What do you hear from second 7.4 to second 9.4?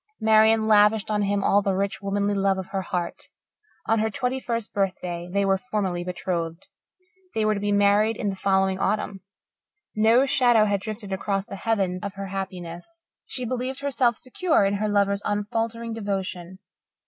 were to be married in the following autumn.